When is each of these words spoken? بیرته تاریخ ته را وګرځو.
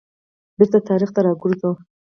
بیرته 0.57 0.79
تاریخ 0.89 1.09
ته 1.15 1.19
را 1.25 1.31
وګرځو. 1.33 1.71